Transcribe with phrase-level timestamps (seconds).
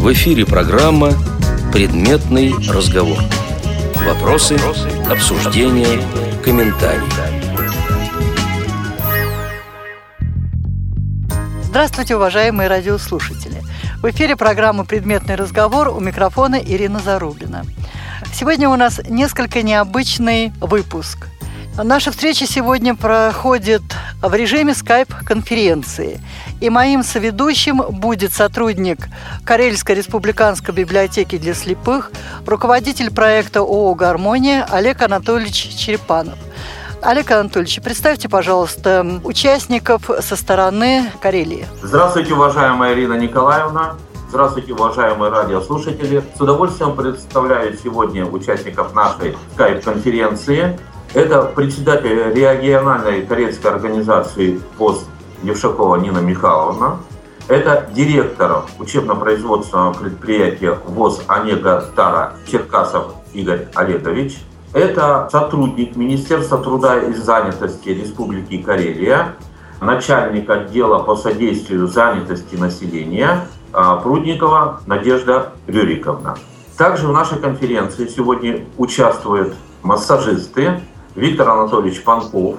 [0.00, 1.12] В эфире программа
[1.74, 3.18] «Предметный разговор».
[4.06, 4.56] Вопросы,
[5.10, 6.00] обсуждения,
[6.42, 7.02] комментарии.
[11.64, 13.60] Здравствуйте, уважаемые радиослушатели.
[14.00, 17.66] В эфире программа «Предметный разговор» у микрофона Ирина Зарубина.
[18.32, 21.28] Сегодня у нас несколько необычный выпуск.
[21.76, 23.82] Наша встреча сегодня проходит
[24.20, 26.20] в режиме скайп-конференции.
[26.60, 28.98] И моим соведущим будет сотрудник
[29.44, 32.10] Карельской республиканской библиотеки для слепых,
[32.44, 36.38] руководитель проекта ООО «Гармония» Олег Анатольевич Черепанов.
[37.00, 41.66] Олег Анатольевич, представьте, пожалуйста, участников со стороны Карелии.
[41.82, 43.94] Здравствуйте, уважаемая Ирина Николаевна.
[44.28, 46.22] Здравствуйте, уважаемые радиослушатели.
[46.36, 50.78] С удовольствием представляю сегодня участников нашей скайп-конференции.
[51.12, 55.06] Это председатель региональной карельской организации ВОЗ
[55.42, 56.98] Евшакова Нина Михайловна.
[57.48, 64.38] Это директор учебно-производственного предприятия ВОЗ Онега Тара Черкасов Игорь Олегович.
[64.72, 69.34] Это сотрудник Министерства труда и занятости Республики Карелия,
[69.80, 76.36] начальник отдела по содействию занятости населения а, Прудникова Надежда Рюриковна.
[76.78, 80.80] Также в нашей конференции сегодня участвуют массажисты
[81.14, 82.56] Виктор Анатольевич Панков,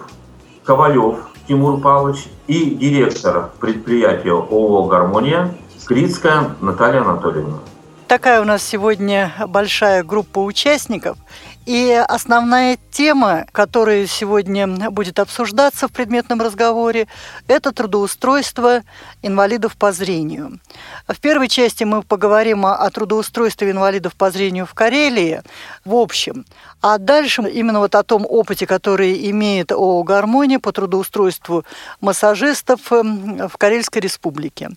[0.64, 5.54] Ковалев Тимур Павлович и директор предприятия ООО «Гармония»
[5.86, 7.60] Крицкая Наталья Анатольевна.
[8.08, 11.18] Такая у нас сегодня большая группа участников.
[11.66, 17.08] И основная тема, которая сегодня будет обсуждаться в предметном разговоре,
[17.48, 18.82] это трудоустройство
[19.22, 20.60] инвалидов по зрению.
[21.08, 25.44] В первой части мы поговорим о трудоустройстве инвалидов по зрению в Карелии
[25.86, 26.46] в общем.
[26.82, 31.64] А дальше именно вот о том опыте, который имеет ООО «Гармония» по трудоустройству
[32.00, 34.72] массажистов эм, в Карельской республике.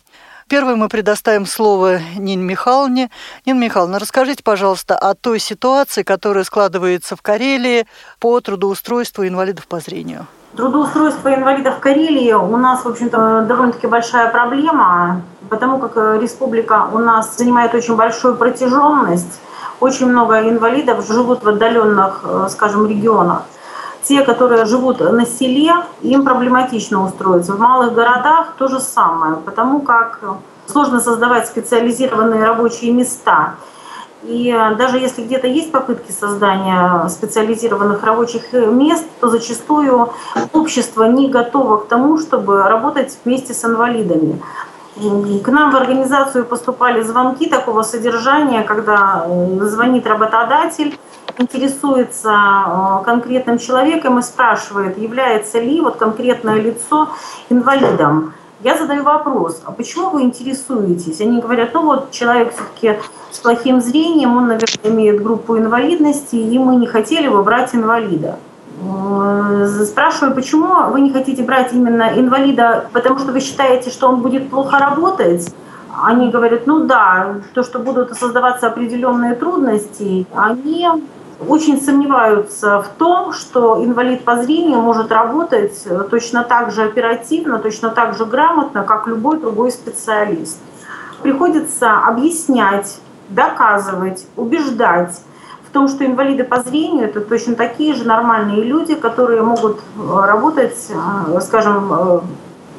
[0.48, 3.10] Первый мы предоставим слово Нине Михайловне.
[3.46, 7.86] Нина Михайловна, расскажите, пожалуйста, о той ситуации, которая складывается в Карелии
[8.20, 10.26] по трудоустройству инвалидов по зрению.
[10.54, 17.36] Трудоустройство инвалидов Карелии у нас, в общем-то, довольно-таки большая проблема, потому как республика у нас
[17.38, 19.40] занимает очень большую протяженность.
[19.80, 23.42] Очень много инвалидов живут в отдаленных, э, скажем, регионах.
[24.04, 25.72] Те, которые живут на селе,
[26.02, 27.54] им проблематично устроиться.
[27.54, 30.20] В малых городах то же самое, потому как
[30.66, 33.54] сложно создавать специализированные рабочие места.
[34.22, 40.12] И даже если где-то есть попытки создания специализированных рабочих мест, то зачастую
[40.52, 44.40] общество не готово к тому, чтобы работать вместе с инвалидами.
[44.96, 49.26] К нам в организацию поступали звонки такого содержания, когда
[49.60, 50.96] звонит работодатель
[51.38, 57.10] интересуется э, конкретным человеком и спрашивает, является ли вот конкретное лицо
[57.50, 58.34] инвалидом.
[58.60, 61.20] Я задаю вопрос, а почему вы интересуетесь?
[61.20, 62.98] Они говорят, ну вот человек все-таки
[63.30, 68.38] с плохим зрением, он, наверное, имеет группу инвалидности, и мы не хотели бы брать инвалида.
[68.82, 74.20] Э, спрашиваю, почему вы не хотите брать именно инвалида, потому что вы считаете, что он
[74.20, 75.54] будет плохо работать?
[76.02, 80.88] Они говорят, ну да, то, что будут создаваться определенные трудности, они
[81.48, 87.58] очень сомневаются в том, что инвалид по зрению может работать э, точно так же оперативно,
[87.58, 90.58] точно так же грамотно, как любой другой специалист.
[91.22, 92.98] Приходится объяснять,
[93.28, 95.20] доказывать, убеждать
[95.74, 100.78] том, что инвалиды по зрению это точно такие же нормальные люди, которые могут э, работать,
[100.88, 101.88] э, скажем,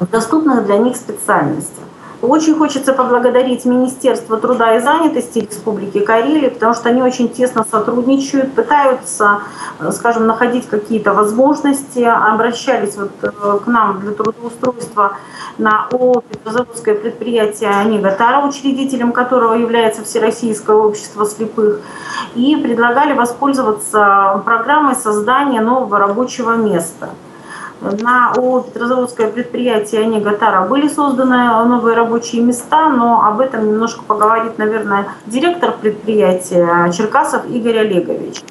[0.00, 1.84] в доступных для них специальностях.
[2.28, 8.52] Очень хочется поблагодарить Министерство труда и занятости Республики Карелия, потому что они очень тесно сотрудничают,
[8.52, 9.42] пытаются,
[9.78, 15.12] э, скажем, находить какие-то возможности, обращались вот э, к нам для трудоустройства
[15.56, 21.80] на ООО «Петрозаводское предприятие Анигатара», учредителем которого является Всероссийское общество слепых,
[22.34, 27.10] и предлагали воспользоваться программой создания нового рабочего места–
[28.00, 30.36] на ООО «Петрозаводское предприятие Онега
[30.68, 37.78] были созданы новые рабочие места, но об этом немножко поговорит, наверное, директор предприятия Черкасов Игорь
[37.78, 38.42] Олегович.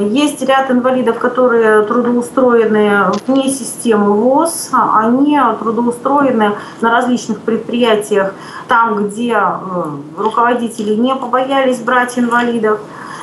[0.00, 4.70] Есть ряд инвалидов, которые трудоустроены вне системы ВОЗ.
[4.72, 8.34] Они трудоустроены на различных предприятиях,
[8.66, 9.84] там, где э,
[10.18, 12.80] руководители не побоялись брать инвалидов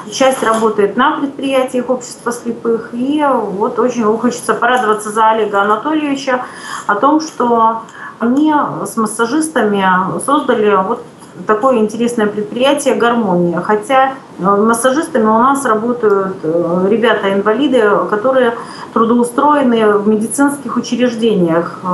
[0.09, 2.89] часть работает на предприятиях общества слепых.
[2.93, 6.45] И вот очень хочется порадоваться за Олега Анатольевича
[6.87, 7.83] о том, что
[8.19, 8.53] они
[8.85, 9.85] с массажистами
[10.25, 11.03] создали вот
[11.47, 13.61] такое интересное предприятие «Гармония».
[13.61, 18.55] Хотя массажистами у нас работают э, ребята-инвалиды, которые
[18.93, 21.87] трудоустроены в медицинских учреждениях, э,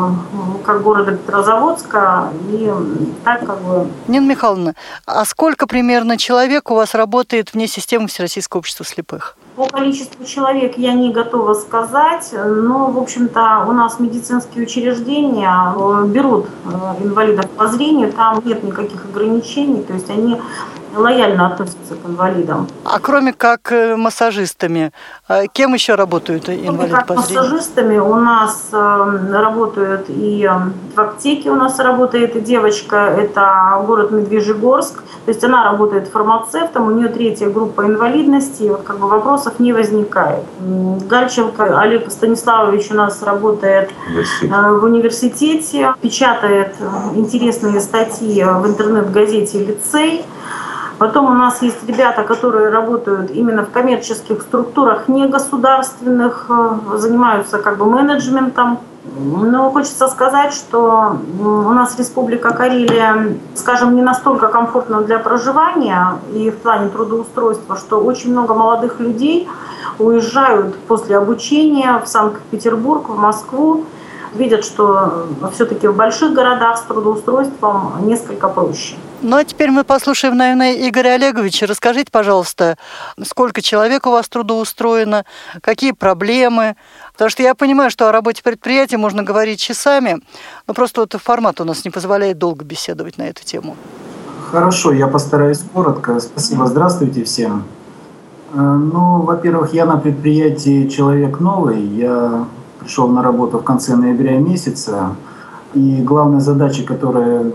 [0.66, 2.72] как города Петрозаводска, и
[3.24, 3.88] так как бы...
[4.08, 4.74] Нина Михайловна,
[5.06, 9.37] а сколько примерно человек у вас работает вне системы Всероссийского общества слепых?
[9.58, 16.06] По количеству человек я не готова сказать, но, в общем-то, у нас медицинские учреждения э,
[16.06, 20.40] берут э, инвалидов по зрению, там нет никаких ограничений, то есть они
[20.96, 22.68] лояльно относятся к инвалидам.
[22.84, 24.92] А кроме как э, массажистами,
[25.28, 27.44] а кем еще работают инвалиды как по зрению?
[27.44, 33.84] Массажистами у нас э, работают и э, в аптеке у нас работает и девочка, это
[33.86, 39.00] город Медвежьегорск, то есть она работает фармацевтом, у нее третья группа инвалидности, и вот как
[39.00, 40.44] бы вопросов не возникает.
[40.60, 43.92] Гальченко Олег Станиславович у нас работает
[44.42, 46.76] в университете, печатает
[47.16, 50.26] интересные статьи в интернет-газете «Лицей»,
[50.98, 57.60] Потом у нас есть ребята, которые работают именно в коммерческих структурах, не государственных, э, занимаются
[57.60, 58.80] как бы менеджментом.
[59.20, 66.50] Но хочется сказать, что у нас Республика Карелия, скажем, не настолько комфортна для проживания и
[66.50, 69.48] в плане трудоустройства, что очень много молодых людей
[70.00, 73.86] уезжают после обучения в Санкт-Петербург, в Москву,
[74.34, 78.96] видят, что все-таки в больших городах с трудоустройством несколько проще.
[79.22, 81.66] Ну а теперь мы послушаем, наверное, Игоря Олеговича.
[81.66, 82.78] Расскажите, пожалуйста,
[83.24, 85.26] сколько человек у вас трудоустроено,
[85.62, 86.76] какие проблемы?
[87.14, 90.22] Потому что я понимаю, что о работе предприятия можно говорить часами,
[90.68, 93.76] но просто вот формат у нас не позволяет долго беседовать на эту тему.
[94.52, 96.20] Хорошо, я постараюсь коротко.
[96.20, 97.64] Спасибо, здравствуйте всем.
[98.54, 101.82] Э, ну, во-первых, я на предприятии человек новый.
[101.82, 102.46] Я
[102.80, 105.16] пришел на работу в конце ноября месяца.
[105.74, 107.52] И главная задача, которая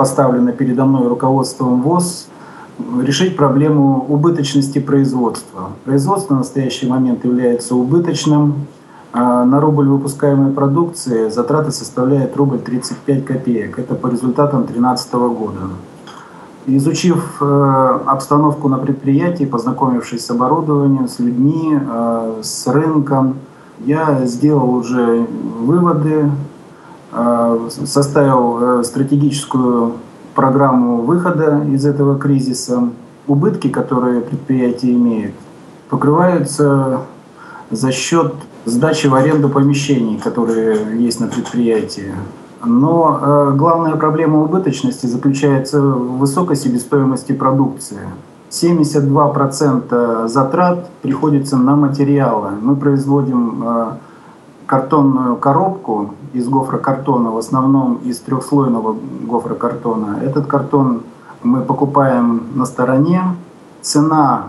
[0.00, 2.26] поставлена передо мной руководством ВОЗ,
[3.02, 5.72] решить проблему убыточности производства.
[5.84, 8.66] Производство в настоящий момент является убыточным.
[9.12, 13.78] А на рубль выпускаемой продукции затраты составляют рубль 35 копеек.
[13.78, 15.60] Это по результатам 2013 года.
[16.66, 23.34] Изучив э, обстановку на предприятии, познакомившись с оборудованием, с людьми, э, с рынком,
[23.80, 25.26] я сделал уже
[25.60, 26.30] выводы,
[27.12, 29.94] составил э, стратегическую
[30.34, 32.88] программу выхода из этого кризиса.
[33.26, 35.34] Убытки, которые предприятие имеет,
[35.88, 37.02] покрываются
[37.70, 38.34] за счет
[38.64, 42.12] сдачи в аренду помещений, которые есть на предприятии.
[42.64, 48.00] Но э, главная проблема убыточности заключается в высокой себестоимости продукции.
[48.50, 52.50] 72% затрат приходится на материалы.
[52.60, 53.92] Мы производим э,
[54.70, 58.94] картонную коробку из гофрокартона, в основном из трехслойного
[59.26, 60.20] гофрокартона.
[60.22, 61.02] Этот картон
[61.42, 63.20] мы покупаем на стороне.
[63.82, 64.44] Цена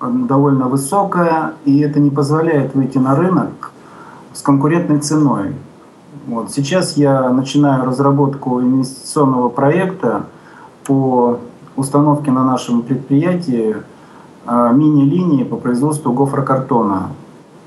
[0.00, 3.70] довольно высокая, и это не позволяет выйти на рынок
[4.32, 5.54] с конкурентной ценой.
[6.26, 6.50] Вот.
[6.50, 10.24] Сейчас я начинаю разработку инвестиционного проекта
[10.84, 11.38] по
[11.76, 13.76] установки на нашем предприятии
[14.46, 17.10] а, мини-линии по производству гофрокартона.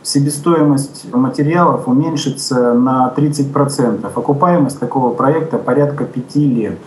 [0.03, 4.05] Себестоимость материалов уменьшится на 30%.
[4.13, 6.77] Окупаемость такого проекта порядка 5 лет.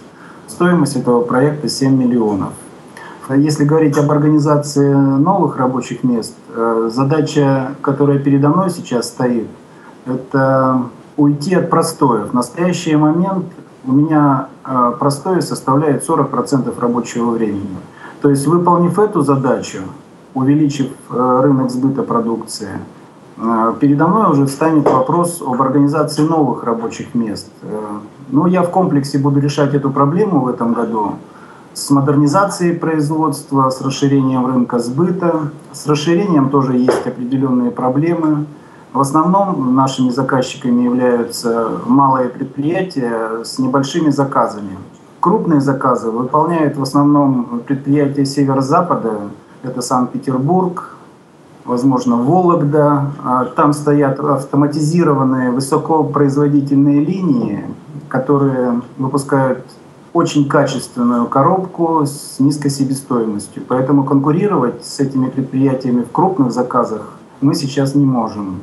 [0.46, 2.50] Стоимость этого проекта 7 миллионов.
[3.30, 9.48] Если говорить об организации новых рабочих мест, э, задача, которая передо мной сейчас стоит,
[10.04, 10.82] это
[11.16, 12.30] уйти от простоев.
[12.30, 13.46] В настоящий момент
[13.84, 17.78] у меня э, простое составляет 40% рабочего времени.
[18.20, 19.78] То есть выполнив эту задачу,
[20.34, 22.78] увеличив э, рынок сбыта продукции,
[23.80, 27.50] передо мной уже встанет вопрос об организации новых рабочих мест.
[28.28, 31.12] Но я в комплексе буду решать эту проблему в этом году
[31.74, 35.50] с модернизацией производства, с расширением рынка сбыта.
[35.72, 38.46] С расширением тоже есть определенные проблемы.
[38.94, 44.78] В основном нашими заказчиками являются малые предприятия с небольшими заказами.
[45.20, 49.12] Крупные заказы выполняют в основном предприятия северо-запада.
[49.62, 50.95] Это Санкт-Петербург,
[51.66, 53.12] возможно, Вологда.
[53.22, 57.64] А там стоят автоматизированные высокопроизводительные линии,
[58.08, 59.64] которые выпускают
[60.12, 63.62] очень качественную коробку с низкой себестоимостью.
[63.68, 68.62] Поэтому конкурировать с этими предприятиями в крупных заказах мы сейчас не можем.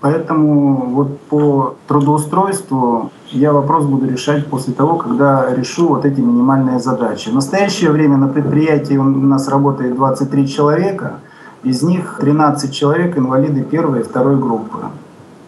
[0.00, 6.80] Поэтому вот по трудоустройству я вопрос буду решать после того, когда решу вот эти минимальные
[6.80, 7.28] задачи.
[7.28, 11.20] В настоящее время на предприятии у нас работает 23 человека,
[11.64, 14.78] из них 13 человек инвалиды первой и второй группы.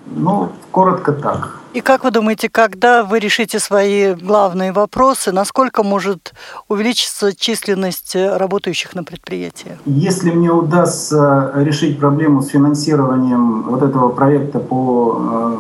[0.07, 1.61] Ну, коротко так.
[1.73, 6.33] И как вы думаете, когда вы решите свои главные вопросы, насколько может
[6.69, 9.77] увеличиться численность работающих на предприятии?
[9.85, 15.57] Если мне удастся решить проблему с финансированием вот этого проекта по э,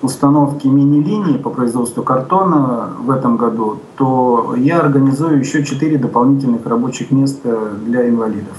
[0.00, 7.10] установке мини-линии по производству картона в этом году, то я организую еще четыре дополнительных рабочих
[7.10, 8.56] места для инвалидов.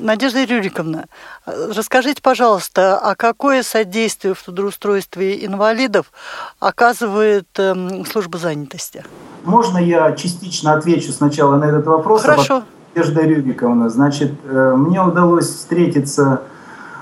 [0.00, 1.06] Надежда Рюриковна,
[1.46, 6.12] расскажите, пожалуйста, а какое содействие в трудоустройстве инвалидов
[6.58, 9.04] оказывает эм, служба занятости?
[9.44, 12.22] Можно я частично отвечу сначала на этот вопрос?
[12.22, 12.64] Хорошо.
[12.94, 16.42] Надежда Рюриковна, значит, э, мне удалось встретиться,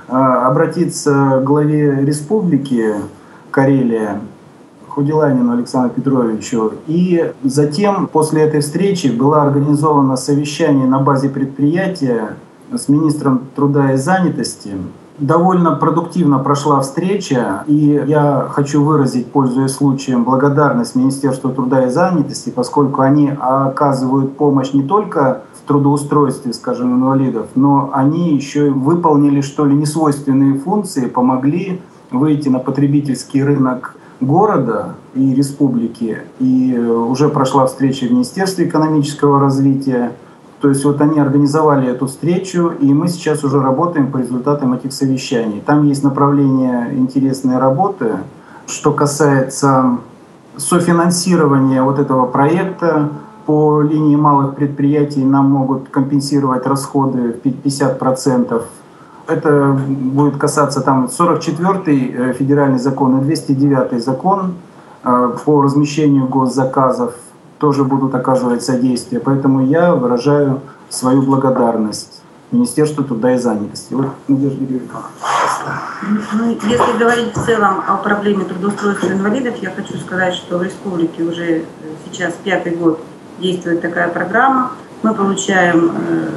[0.09, 2.97] э, обратиться к главе республики
[3.51, 4.21] Карелия
[4.89, 6.75] Худиланину Александру Петровичу.
[6.87, 12.37] И затем, после этой встречи, было организовано совещание на базе предприятия
[12.73, 14.73] с министром труда и занятости.
[15.19, 22.51] Довольно продуктивно прошла встреча, и я хочу выразить, пользуясь случаем, благодарность Министерству труда и занятости,
[22.51, 29.65] поскольку они оказывают помощь не только в трудоустройстве, скажем, инвалидов, но они еще выполнили, что
[29.67, 31.81] ли, несвойственные функции, помогли
[32.11, 36.19] выйти на потребительский рынок города и республики.
[36.41, 40.13] И уже прошла встреча в Министерстве экономического развития,
[40.65, 44.95] то есть вот они организовали эту встречу, и мы сейчас уже работаем по результатам этих
[44.95, 45.61] совещаний.
[45.61, 48.13] Там есть направление интересной работы.
[48.67, 49.99] Что касается
[50.57, 53.11] софинансирования вот этого проекта,
[53.45, 58.63] по линии малых предприятий нам могут компенсировать расходы в 50%.
[59.27, 64.55] Это будет касаться там 44-й э, федеральный закон и 209 закон
[65.05, 67.13] э, по размещению госзаказов
[67.65, 69.23] тоже будут оказывать содействие.
[69.23, 72.21] Поэтому я выражаю свою благодарность
[72.53, 73.95] Министерству труда и занятости.
[73.95, 75.01] Вот, Надежда Юрьевна.
[76.35, 81.23] Ну, если говорить в целом о проблеме трудоустройства инвалидов, я хочу сказать, что в республике
[81.23, 81.65] уже
[82.05, 83.01] сейчас пятый год
[83.39, 84.73] действует такая программа.
[85.03, 86.29] Мы получаем э,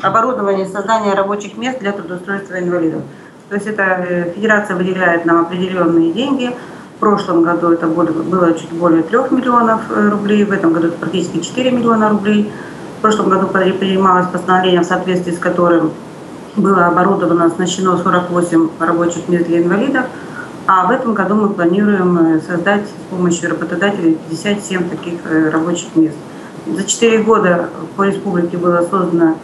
[0.00, 3.02] оборудование создания рабочих мест для трудоустройства инвалидов.
[3.50, 6.56] То есть это э, федерация выделяет нам определенные деньги–
[7.00, 10.98] в прошлом году это было чуть более 3 миллионов э, рублей, в этом году это
[10.98, 12.52] практически 4 миллиона рублей.
[12.98, 15.92] В прошлом году принималось постановление, в соответствии с которым
[16.56, 20.04] было оборудовано, оснащено 48 рабочих мест для инвалидов,
[20.66, 25.96] а в этом году мы планируем э, создать с помощью работодателей 57 таких э, рабочих
[25.96, 26.16] мест.
[26.66, 29.36] За 4 года по республике было создано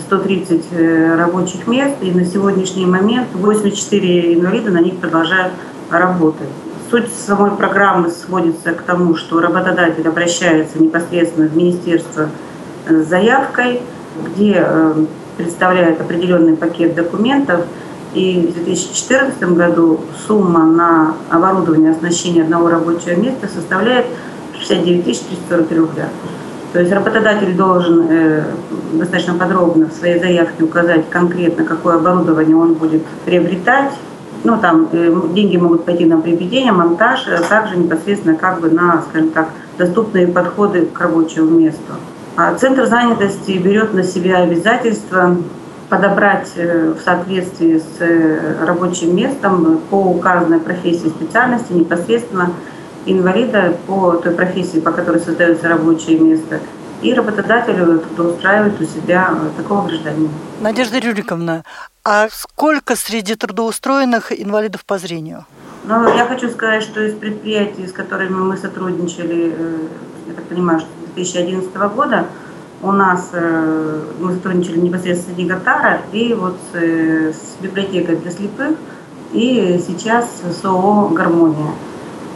[0.00, 5.52] 130 рабочих мест, и на сегодняшний момент 84 инвалида на них продолжают
[5.90, 6.48] работать.
[6.94, 12.28] Суть самой программы сводится к тому, что работодатель обращается непосредственно в министерство
[12.86, 13.82] э, с заявкой,
[14.24, 15.04] где э,
[15.36, 17.62] представляет определенный пакет документов.
[18.14, 24.06] И в 2014 году сумма на оборудование оснащение одного рабочего места составляет
[24.60, 26.08] 69 343 рубля.
[26.72, 28.44] То есть работодатель должен э,
[28.92, 33.94] достаточно подробно в своей заявке указать конкретно, какое оборудование он будет приобретать,
[34.44, 39.02] ну, там э, деньги могут пойти на приобретение, монтаж, а также непосредственно как бы на,
[39.08, 39.48] скажем так,
[39.78, 41.94] доступные подходы к рабочему месту.
[42.36, 45.36] А Центр занятости берет на себя обязательство
[45.88, 52.50] подобрать э, в соответствии с рабочим местом по указанной профессии специальности непосредственно
[53.06, 56.60] инвалида по той профессии, по которой создается рабочее место,
[57.04, 60.30] и работодателю трудоустраивает у себя такого гражданина.
[60.60, 61.62] Надежда Рюриковна,
[62.02, 65.44] а сколько среди трудоустроенных инвалидов по зрению?
[65.86, 69.78] Ну, я хочу сказать, что из предприятий, с которыми мы сотрудничали, э,
[70.28, 72.26] я так понимаю, что с 2011 года,
[72.82, 78.30] у нас э, мы сотрудничали непосредственно с Нигатара и вот с, э, с библиотекой для
[78.30, 78.78] слепых,
[79.32, 81.72] и сейчас с ООО «Гармония».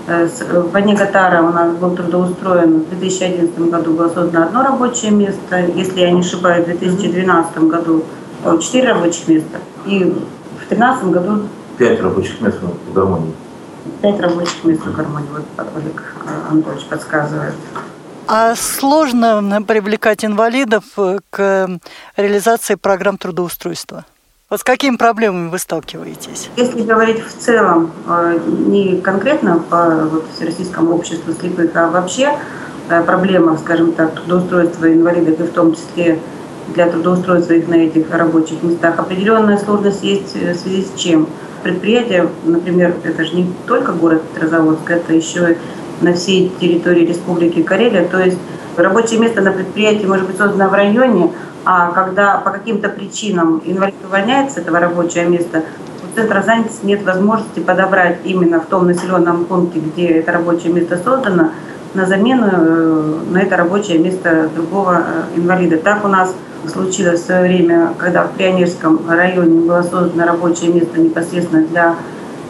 [0.09, 6.01] В Анигатара у нас был трудоустроен в 2011 году было создано одно рабочее место, если
[6.01, 8.05] я не ошибаюсь, в 2012 году
[8.61, 9.59] четыре рабочих места.
[9.85, 11.43] И в 2013 году...
[11.77, 13.35] Пять рабочих мест в гармонии.
[14.01, 16.15] Пять рабочих мест в гармонии, вот Олег
[16.51, 17.55] Анатольевич подсказывает.
[18.27, 20.85] А сложно привлекать инвалидов
[21.31, 21.69] к
[22.17, 24.07] реализации программ трудоустройства?
[24.51, 26.49] Вот с какими проблемами вы сталкиваетесь?
[26.57, 32.31] Если говорить в целом, э, не конкретно по вот, Всероссийскому обществу слепых, а вообще
[32.89, 36.19] э, проблема, скажем так, трудоустройства инвалидов и в том числе
[36.75, 38.99] для трудоустройства их на этих рабочих местах.
[38.99, 41.29] Определенная сложность есть в связи с чем?
[41.63, 45.59] Предприятие, например, это же не только город Петрозаводск, это еще
[46.01, 48.09] на всей территории Республики Карелия.
[48.09, 48.39] То есть
[48.77, 51.33] рабочее место на предприятии может быть создано в районе,
[51.71, 55.65] а когда по каким-то причинам инвалид увольняется этого рабочего места,
[56.15, 61.51] центра занятости нет возможности подобрать именно в том населенном пункте, где это рабочее место создано,
[61.93, 65.77] на замену э, на это рабочее место другого э, инвалида.
[65.77, 66.35] Так у нас
[66.73, 71.97] случилось в свое время, когда в Пионерском районе было создано рабочее место непосредственно для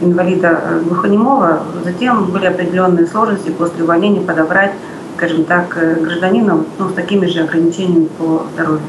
[0.01, 1.65] инвалида э, глухонемого.
[1.85, 4.75] Затем были определенные сложности после увольнения подобрать,
[5.17, 8.81] скажем так, гражданина ну, с такими же ограничениями по здоровью.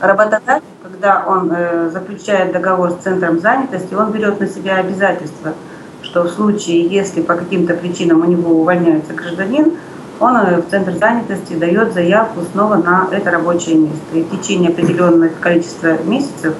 [0.00, 1.52] Работодатель, когда он
[1.92, 5.54] заключает договор с центром занятости, он берет на себя обязательства–
[6.02, 9.74] что в случае, если по каким-то причинам у него увольняется гражданин,
[10.18, 13.98] он э, в центр занятости дает заявку снова на это рабочее место.
[14.14, 16.54] И в течение определенного количества месяцев,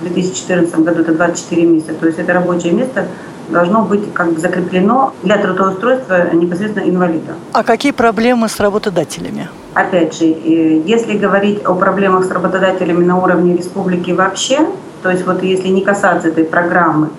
[0.00, 3.06] в 2014 году это 24 месяца, то есть это рабочее место
[3.48, 7.34] должно быть как бы закреплено для трудоустройства непосредственно инвалида.
[7.52, 9.48] А какие проблемы с работодателями?
[9.78, 14.66] Опять же, если говорить о проблемах с работодателями на уровне республики вообще,
[15.04, 17.10] то есть вот если не касаться этой программы,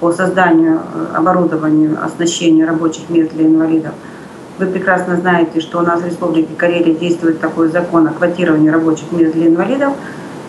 [0.00, 3.92] по созданию, э, оборудованию, оснащению рабочих мест для инвалидов.
[4.58, 9.12] Вы прекрасно знаете, что у нас в Республике Карелия действует такой закон о квотировании рабочих
[9.12, 9.92] мест для инвалидов.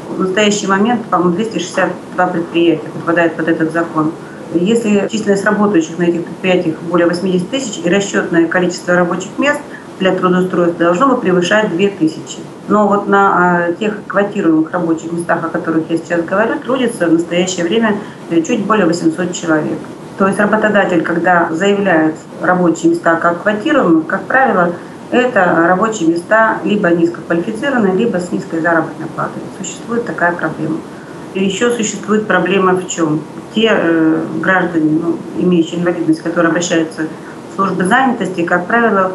[0.10, 4.12] В настоящий момент, по-моему, 262 предприятия попадают под этот закон.
[4.56, 9.60] Если численность работающих на этих предприятиях более 80 тысяч и расчетное количество рабочих мест
[10.00, 12.40] для трудоустройства должно бы превышать 2000.
[12.68, 17.14] Но вот на а, тех квотируемых рабочих местах, о которых я сейчас говорю, трудится в
[17.14, 17.98] настоящее время
[18.30, 19.80] э, чуть более 800 человек.
[20.18, 24.74] То есть работодатель, когда заявляет рабочие места как квотируемые, как правило,
[25.12, 29.42] это рабочие места либо низкоквалифицированные, либо с низкой заработной платой.
[29.58, 30.78] Существует такая проблема.
[31.34, 33.22] И еще существует проблема в чем?
[33.56, 37.04] Те э, граждане, ну, имеющие инвалидность, которые обращаются
[37.52, 39.14] в службы занятости, как правило,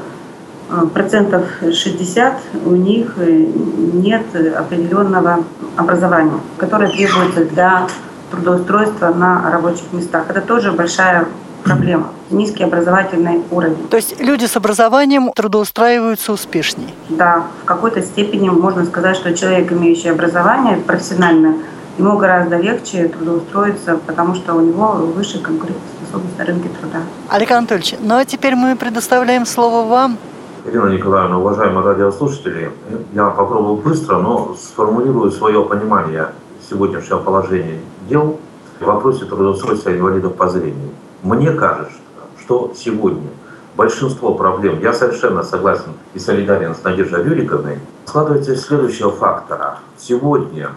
[0.92, 3.46] процентов 60 у них э,
[3.92, 4.24] нет
[4.56, 5.44] определенного
[5.76, 7.86] образования, которое требуется для
[8.30, 10.24] трудоустройства на рабочих местах.
[10.28, 11.26] Это тоже большая
[11.64, 12.08] проблема.
[12.30, 13.88] Низкий образовательный уровень.
[13.88, 16.90] То есть люди с образованием трудоустраиваются успешнее?
[17.08, 21.56] Да, в какой-то степени можно сказать, что человек, имеющий образование профессиональное,
[21.98, 26.98] ему гораздо легче трудоустроиться, потому что у него выше конкурентоспособность на рынке труда.
[27.30, 30.18] Олег Анатольевич, ну а теперь мы предоставляем слово вам
[30.66, 32.72] Ирина Николаевна, уважаемые радиослушатели,
[33.12, 36.28] я попробую быстро, но сформулирую свое понимание
[36.70, 38.40] сегодняшнего положения дел
[38.80, 40.88] в вопросе трудоустройства инвалидов по зрению.
[41.22, 41.98] Мне кажется,
[42.40, 43.28] что сегодня
[43.76, 49.80] большинство проблем, я совершенно согласен и солидарен с Надеждой Юриковной, складывается из следующего фактора.
[49.98, 50.70] Сегодня,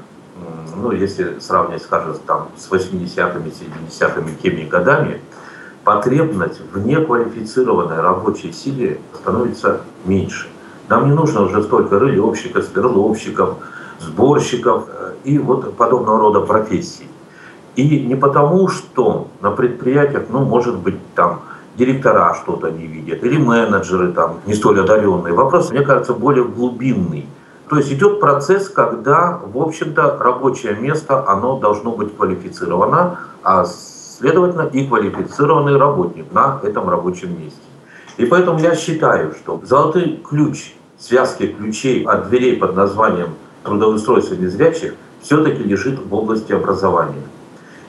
[0.76, 5.22] ну, если сравнивать, скажем, там, с 80-ми, 70-ми, теми годами,
[5.88, 10.48] потребность в неквалифицированной рабочей силе становится меньше.
[10.90, 13.56] Нам не нужно уже столько рылевщиков, сверловщиков,
[14.02, 17.08] сборщиков э, и вот подобного рода профессий.
[17.78, 21.44] И не потому, что на предприятиях, ну, может быть, там
[21.78, 25.34] директора что-то не видят, или менеджеры там не столь одаренные.
[25.34, 27.30] Вопрос, мне кажется, более глубинный.
[27.70, 33.66] То есть идет процесс, когда, в общем-то, рабочее место, оно должно быть квалифицировано, а
[34.18, 37.60] следовательно, и квалифицированный работник на этом рабочем месте.
[38.18, 43.30] И поэтому я считаю, что золотой ключ, связки ключей от дверей под названием
[43.64, 47.22] трудоустройства незрячих все-таки лежит в области образования.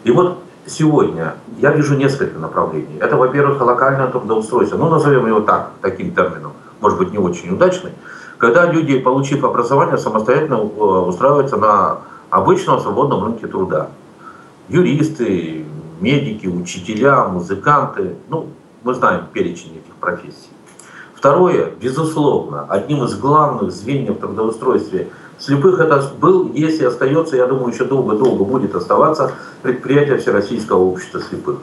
[0.04, 2.98] И вот сегодня я вижу несколько направлений.
[3.00, 7.92] Это, во-первых, локальное трудоустройство, ну, назовем его так, таким термином, может быть, не очень удачный,
[8.36, 11.98] когда люди, получив образование, самостоятельно э, устраиваются на
[12.30, 13.88] обычном свободном рынке труда.
[14.68, 15.64] Юристы,
[16.00, 18.16] медики, учителя, музыканты.
[18.28, 18.48] Ну,
[18.82, 20.50] мы знаем перечень этих профессий.
[21.14, 25.08] Второе, безусловно, одним из главных звеньев трудоустройстве
[25.38, 29.32] слепых это был, есть и остается, я думаю, еще долго-долго будет оставаться
[29.62, 31.58] предприятие Всероссийского общества слепых.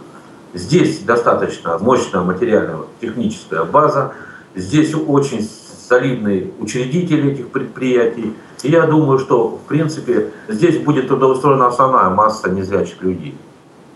[0.54, 4.14] Здесь достаточно мощная материальная техническая база,
[4.56, 5.50] здесь очень
[5.88, 8.34] солидные учредители этих предприятий.
[8.64, 13.38] И я думаю, что, в принципе, здесь будет трудоустроена основная масса незрячих людей.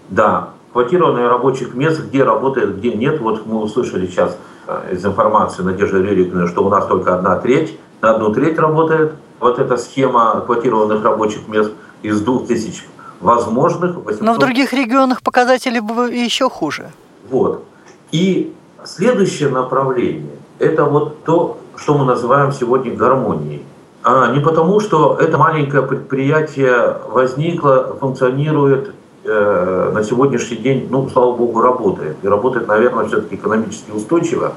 [0.09, 3.19] Да, квотированные рабочих мест, где работает, где нет.
[3.21, 7.77] Вот мы услышали сейчас э, из информации Надежды Рюриковны, что у нас только одна треть,
[8.01, 12.85] на одну треть работает вот эта схема квотированных рабочих мест из двух тысяч
[13.19, 13.97] возможных.
[13.97, 14.21] 800...
[14.21, 15.77] Но в других регионах показатели
[16.13, 16.91] еще хуже.
[17.29, 17.63] Вот.
[18.11, 23.63] И следующее направление– это вот то, что мы называем сегодня гармонией.
[24.03, 28.93] А не потому, что это маленькое предприятие возникло, функционирует
[29.31, 32.17] Э, на сегодняшний день, ну, слава богу, работает.
[32.23, 34.53] И работает, наверное, все-таки экономически устойчиво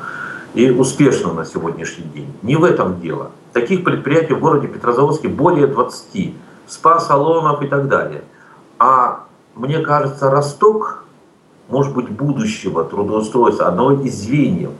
[0.54, 2.32] и успешно на сегодняшний день.
[2.40, 3.32] Не в этом дело.
[3.52, 6.34] Таких предприятий в городе Петрозаводске более 20.
[6.66, 8.22] СПА, салонов и так далее.
[8.78, 11.04] А мне кажется, росток,
[11.68, 14.70] может быть, будущего трудоустройства, одно из звеньев.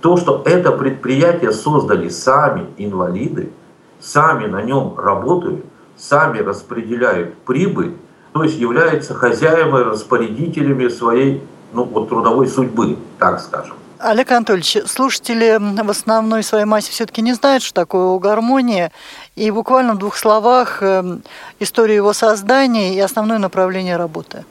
[0.00, 3.52] То, что это предприятие создали сами инвалиды,
[4.00, 5.62] сами на нем работают,
[5.98, 7.96] сами распределяют прибыль,
[8.32, 11.42] то есть являются хозяевами, распорядителями своей
[11.72, 13.76] ну, вот, трудовой судьбы, так скажем.
[13.98, 18.90] Олег Анатольевич, слушатели в основной своей массе все-таки не знают, что такое гармония,
[19.36, 21.22] и буквально в двух словах эм,
[21.60, 24.44] историю его создания и основное направление работы.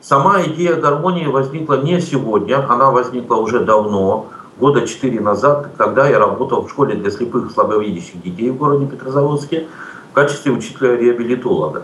[0.00, 4.26] Сама идея гармонии возникла не сегодня, она возникла уже давно,
[4.58, 8.86] года четыре назад, когда я работал в школе для слепых и слабовидящих детей в городе
[8.86, 9.66] Петрозаводске
[10.12, 11.82] в качестве учителя-реабилитолога.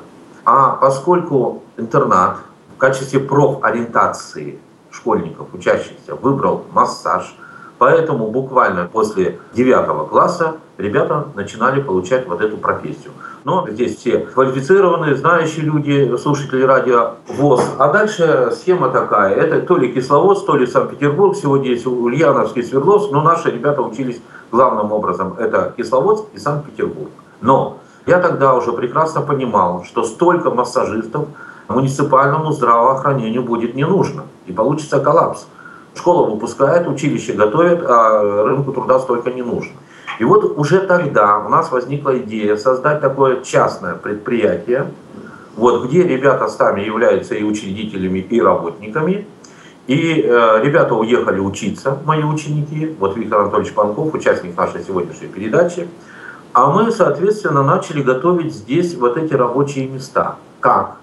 [0.52, 2.38] А поскольку интернат
[2.74, 4.58] в качестве профориентации
[4.90, 7.36] школьников, учащихся, выбрал массаж.
[7.78, 13.12] Поэтому буквально после 9 класса ребята начинали получать вот эту профессию.
[13.44, 17.62] Но здесь все квалифицированные, знающие люди, слушатели радио ВОЗ.
[17.78, 19.36] А дальше схема такая.
[19.36, 21.36] Это то ли Кисловодск, то ли Санкт-Петербург.
[21.36, 23.12] Сегодня есть Ульяновский, Свердловск.
[23.12, 25.36] Но наши ребята учились главным образом.
[25.38, 27.10] Это Кисловодск и Санкт-Петербург.
[27.40, 31.28] Но я тогда уже прекрасно понимал, что столько массажистов
[31.68, 34.24] муниципальному здравоохранению будет не нужно.
[34.46, 35.46] И получится коллапс.
[35.94, 39.72] Школа выпускает, училище готовит, а рынку труда столько не нужно.
[40.18, 44.88] И вот уже тогда у нас возникла идея создать такое частное предприятие,
[45.56, 49.26] вот, где ребята сами являются и учредителями, и работниками.
[49.86, 55.88] И э, ребята уехали учиться, мои ученики, вот Виктор Анатольевич Панков, участник нашей сегодняшней передачи.
[56.52, 60.36] А мы, соответственно, начали готовить здесь вот эти рабочие места.
[60.58, 60.96] Как?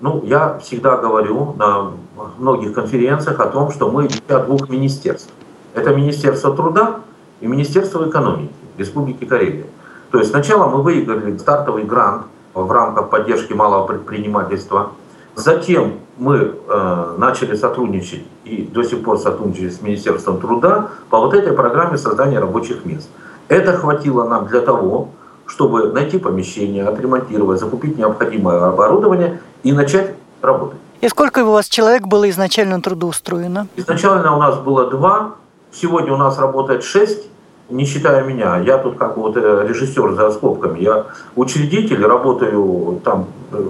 [0.00, 1.92] Ну, я всегда говорю на
[2.38, 5.32] многих конференциях о том, что мы от двух министерств.
[5.74, 7.00] Это Министерство труда
[7.40, 9.66] и Министерство экономики Республики Карелия.
[10.10, 14.92] То есть сначала мы выиграли стартовый грант в рамках поддержки малого предпринимательства.
[15.34, 21.34] Затем мы э, начали сотрудничать и до сих пор сотрудничаем с Министерством труда по вот
[21.34, 23.08] этой программе создания рабочих мест.
[23.48, 25.08] Это хватило нам для того,
[25.46, 30.78] чтобы найти помещение, отремонтировать, закупить необходимое оборудование и начать работать.
[31.00, 33.68] И сколько у вас человек было изначально трудоустроено?
[33.76, 35.34] Изначально у нас было два,
[35.72, 37.28] сегодня у нас работает шесть,
[37.68, 38.58] не считая меня.
[38.58, 40.80] Я тут как вот э, режиссер за скобками.
[40.80, 41.06] Я
[41.36, 43.68] учредитель, работаю там э,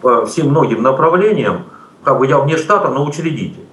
[0.00, 1.64] по всем многим направлениям.
[2.04, 3.66] Как бы я вне штата, но учредитель.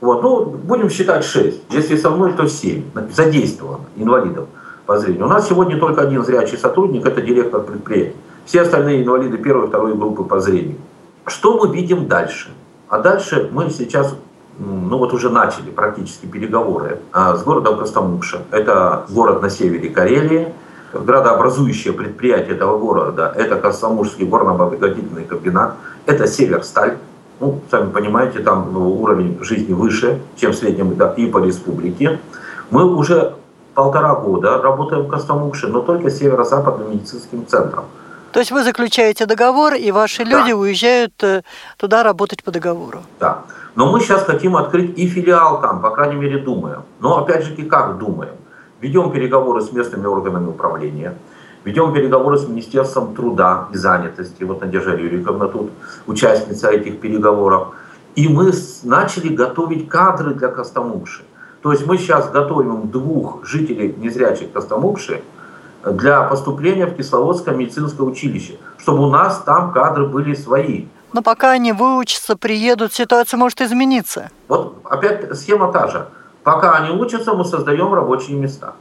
[0.00, 1.62] Вот, ну, будем считать шесть.
[1.70, 2.84] Если со мной, то семь.
[3.10, 4.46] Задействовано инвалидов
[4.86, 5.26] по зрению.
[5.26, 8.14] У нас сегодня только один зрячий сотрудник, это директор предприятия.
[8.44, 10.76] Все остальные инвалиды первой и второй группы по зрению.
[11.26, 12.50] Что мы видим дальше?
[12.88, 14.14] А дальше мы сейчас,
[14.58, 18.42] ну вот уже начали практически переговоры а, с городом Костомукша.
[18.50, 20.48] Это город на севере Карелии.
[20.92, 25.74] Градообразующее предприятие этого города– это Костомукшский горно-обогатительный комбинат.
[26.06, 26.98] Это Северсталь.
[27.40, 32.20] Ну, сами понимаете, там ну, уровень жизни выше, чем в среднем и по республике.
[32.70, 33.34] Мы уже
[33.74, 37.84] полтора года работаем в Костомукше, но только северо-западным медицинским центром.
[38.32, 40.30] То есть вы заключаете договор, и ваши да.
[40.30, 41.42] люди уезжают э,
[41.76, 42.98] туда работать по договору.
[43.20, 43.42] Да.
[43.76, 46.82] Но мы сейчас хотим открыть и филиал там, по крайней мере, думаем.
[47.00, 48.34] Но опять же, как думаем?
[48.80, 51.14] Ведем переговоры с местными органами управления,
[51.64, 54.42] ведем переговоры с Министерством труда и занятости.
[54.42, 55.70] Вот Надежда Юриковна тут
[56.06, 57.68] участница этих переговоров.
[58.16, 61.22] И мы начали готовить кадры для Костомукши.
[61.64, 65.22] То есть мы сейчас готовим двух жителей незрячих Костомукши
[65.82, 70.84] для поступления в Кисловодское медицинское училище, чтобы у нас там кадры были свои.
[71.14, 74.30] Но пока они выучатся, приедут, ситуация может измениться.
[74.46, 76.06] Вот опять схема та же.
[76.42, 78.74] Пока они учатся, мы создаем рабочие места.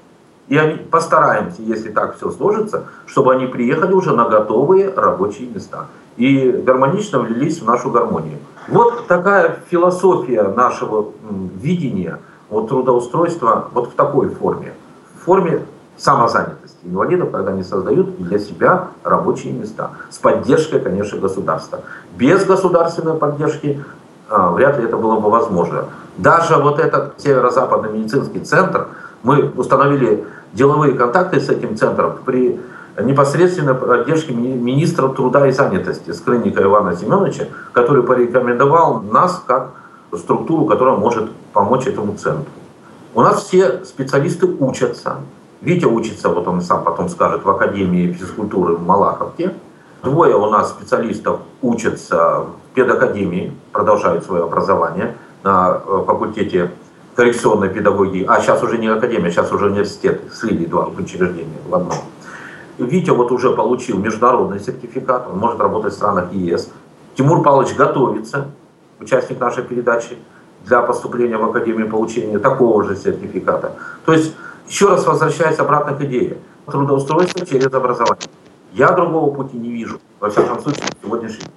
[0.50, 5.86] И они, постараемся, если так все сложится, чтобы они приехали уже на готовые рабочие места.
[6.18, 8.40] И гармонично влились в нашу гармонию.
[8.68, 11.14] Вот такая философия нашего
[11.56, 12.20] видения
[12.54, 14.74] вот, трудоустройства вот в такой форме.
[15.16, 15.66] В форме
[15.98, 19.92] самозанятости инвалидов, когда они создают для себя рабочие места.
[20.10, 21.82] С поддержкой, конечно, государства.
[22.18, 23.84] Без государственной поддержки
[24.30, 25.86] а, вряд ли это было бы возможно.
[26.18, 28.88] Даже вот этот северо-западный медицинский центр,
[29.24, 32.60] мы установили деловые контакты с этим центром при
[33.02, 39.72] непосредственной поддержке министра труда и занятости Скрынника Ивана Семеновича, который порекомендовал нас как
[40.18, 42.52] структуру, которая может помочь этому центру.
[43.14, 45.18] У нас все специалисты учатся,
[45.64, 49.54] Витя учится, вот он сам потом скажет, в Академии физкультуры в Малаховке.
[50.04, 56.72] Двое у нас специалистов учатся в педакадемии, продолжают свое образование на э, факультете
[57.16, 58.26] коррекционной педагогии.
[58.28, 60.22] А сейчас уже не академия, сейчас уже университет.
[60.34, 61.98] Слили два учреждения в одном.
[62.78, 66.70] Витя вот уже получил международный сертификат, он может работать в странах ЕС.
[67.16, 68.48] Тимур Павлович готовится,
[69.04, 70.18] участник нашей передачи,
[70.66, 73.74] для поступления в Академию получения такого же сертификата.
[74.06, 74.34] То есть,
[74.68, 76.38] еще раз возвращаясь обратно к идее.
[76.66, 78.30] Трудоустройство через образование.
[78.74, 81.52] Я другого пути не вижу, во всяком случае, сегодняшний день.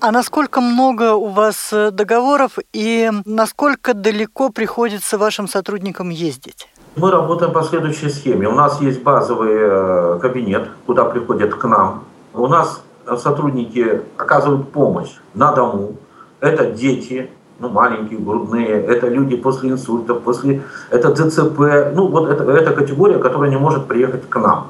[0.00, 6.68] А насколько много у вас э, договоров и насколько далеко приходится вашим сотрудникам ездить?
[6.96, 8.48] Мы работаем по следующей схеме.
[8.48, 12.04] У нас есть базовый э, кабинет, куда приходят к нам.
[12.34, 12.82] У нас
[13.16, 15.96] сотрудники оказывают помощь на дому.
[16.40, 22.44] Это дети, ну, маленькие, грудные, это люди после инсультов, после, это ДЦП, ну, вот это,
[22.44, 24.68] это категория, которая не может приехать к нам.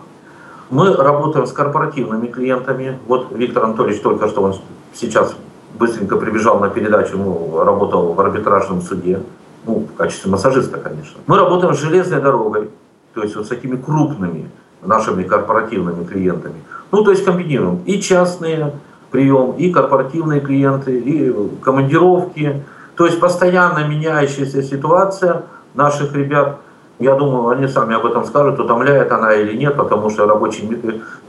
[0.71, 2.99] Мы работаем с корпоративными клиентами.
[3.07, 4.55] Вот Виктор Анатольевич только что он
[4.93, 5.35] сейчас
[5.79, 9.23] быстренько прибежал на передачу, ну, работал в арбитражном суде,
[9.67, 11.21] ну, в качестве массажиста, конечно.
[11.27, 12.71] Мы работаем с железной дорогой,
[13.15, 14.51] то есть вот с такими крупными
[14.83, 16.63] нашими корпоративными клиентами.
[16.91, 18.73] Ну, то есть комбинируем и частные
[19.11, 22.65] прием, и корпоративные клиенты, и командировки.
[22.97, 25.45] То есть постоянно меняющаяся ситуация
[25.75, 26.57] наших ребят–
[26.99, 30.69] я думаю, они сами об этом скажут, утомляет она или нет, потому что рабочий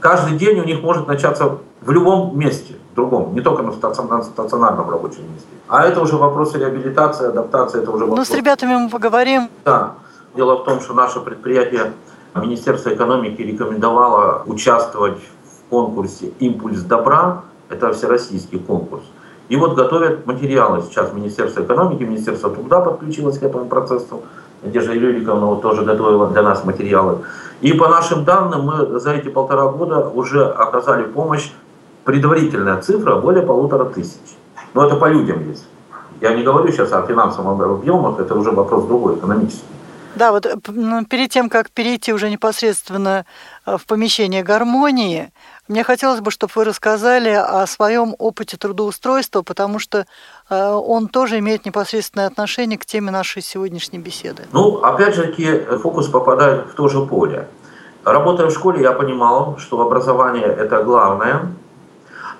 [0.00, 4.90] каждый день у них может начаться в любом месте, в другом, не только на стационарном
[4.90, 5.48] рабочем месте.
[5.68, 8.28] А это уже вопросы реабилитации, адаптации, это уже вопрос.
[8.28, 9.48] Ну, с ребятами мы поговорим.
[9.64, 9.94] Да.
[10.34, 11.92] Дело в том, что наше предприятие
[12.34, 17.42] Министерство экономики рекомендовало участвовать в конкурсе «Импульс добра».
[17.70, 19.02] Это всероссийский конкурс.
[19.48, 24.22] И вот готовят материалы сейчас Министерство экономики, Министерство труда подключилось к этому процессу.
[24.62, 27.18] Надежда Юрьевна вот тоже готовила для нас материалы.
[27.60, 31.50] И по нашим данным, мы за эти полтора года уже оказали помощь.
[32.04, 34.36] Предварительная цифра более полутора тысяч.
[34.74, 35.66] Но это по людям есть.
[36.20, 39.64] Я не говорю сейчас о финансовом объемах, это уже вопрос другой, экономический.
[40.14, 40.46] Да, вот
[41.08, 43.24] перед тем, как перейти уже непосредственно
[43.64, 45.30] э, в помещение гармонии,
[45.70, 50.04] мне хотелось бы, чтобы вы рассказали о своем опыте трудоустройства, потому что
[50.50, 54.42] э, он тоже имеет непосредственное отношение к теме нашей сегодняшней беседы.
[54.52, 55.32] Ну, опять же
[55.80, 57.46] фокус попадает в то же поле.
[58.04, 61.52] Работая в школе, я понимал, что образование– это главное,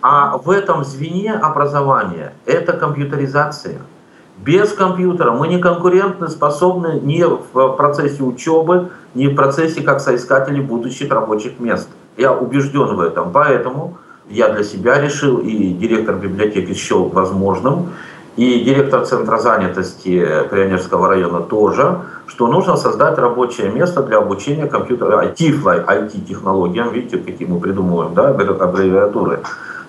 [0.03, 3.79] а в этом звене образования– это компьютеризация.
[4.38, 10.61] Без компьютера мы не конкурентны способны ни в процессе учебы, ни в процессе как соискатели
[10.61, 11.88] будущих рабочих мест.
[12.20, 13.96] Я убежден в этом, поэтому
[14.28, 17.94] я для себя решил, и директор библиотеки счел возможным,
[18.37, 25.24] и директор Центра занятости Пионерского района тоже, что нужно создать рабочее место для обучения компьютера,
[25.24, 29.40] IT, IT-технологиям, видите, какие мы придумываем, да, аббревиатуры,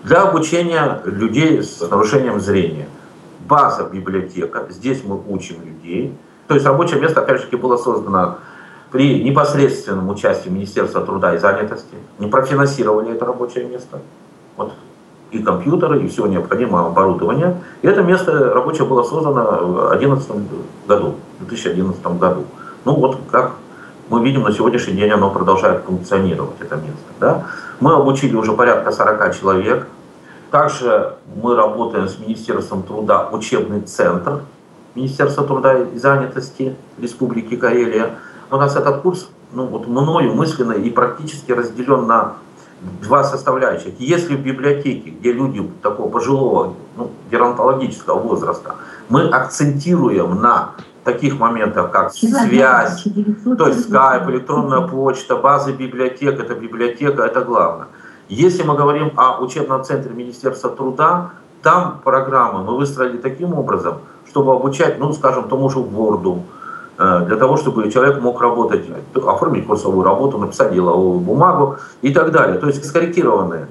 [0.05, 2.87] для обучения людей с нарушением зрения.
[3.41, 6.15] База библиотека, здесь мы учим людей.
[6.47, 8.37] То есть рабочее место, опять же, было создано
[8.91, 13.99] при непосредственном участии Министерства труда и занятости, не профинансировали это рабочее место.
[14.57, 14.73] Вот
[15.31, 17.55] и компьютеры, и все необходимое оборудование.
[17.81, 20.29] И это место рабочее было создано в 2011
[20.87, 22.43] году, в 2011 году.
[22.83, 23.53] Ну вот как
[24.09, 26.99] мы видим, на сегодняшний день оно продолжает функционировать, это место.
[27.21, 27.45] Да?
[27.79, 29.87] Мы обучили уже порядка 40 человек.
[30.51, 34.41] Также мы работаем с Министерством труда учебный центр
[34.95, 38.09] Министерства труда и занятости Республики Карелия–
[38.51, 42.33] у нас этот курс, ну вот мною мысленно и практически разделен на
[43.01, 43.93] два составляющих.
[43.99, 48.75] Если в библиотеке, где люди такого пожилого, ну, геронтологического возраста,
[49.09, 50.71] мы акцентируем на
[51.03, 53.03] таких моментах, как связь,
[53.57, 57.87] то есть скайп, электронная почта, базы библиотек, это библиотека, это главное.
[58.29, 64.53] Если мы говорим о учебном центре Министерства труда, там программы мы выстроили таким образом, чтобы
[64.53, 66.41] обучать, ну, скажем, тому же Word,
[67.01, 68.85] для того, чтобы человек мог работать,
[69.15, 72.59] оформить курсовую работу, написать деловую бумагу и так далее.
[72.59, 73.67] То есть скорректированные